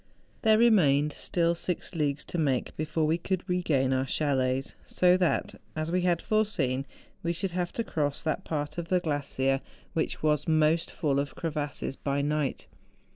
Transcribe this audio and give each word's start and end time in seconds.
There 0.41 0.57
remained 0.57 1.13
still 1.13 1.53
six 1.53 1.93
leagues 1.93 2.23
to 2.23 2.39
make 2.39 2.75
before 2.75 3.05
we 3.05 3.19
could 3.19 3.47
regain 3.47 3.93
our 3.93 4.07
chalets; 4.07 4.73
so 4.83 5.15
that, 5.17 5.53
as 5.75 5.91
we 5.91 6.01
had 6.01 6.23
foreseen, 6.23 6.87
we 7.21 7.33
should 7.33 7.51
have 7.51 7.71
to 7.73 7.83
cross 7.83 8.23
that 8.23 8.43
part 8.43 8.79
of 8.79 8.87
the 8.87 8.99
glacier 8.99 9.61
which 9.93 10.23
was 10.23 10.47
most 10.47 10.89
full 10.89 11.19
of 11.19 11.35
crevasses 11.35 11.95
by 11.95 12.23
night. 12.23 12.65